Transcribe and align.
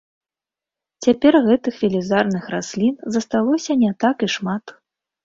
Цяпер 1.07 1.33
гэтых 1.47 1.73
велізарных 1.83 2.43
раслін 2.55 2.95
засталося 3.17 3.77
не 3.83 3.91
так 4.05 4.15
і 4.31 4.31
шмат. 4.39 4.65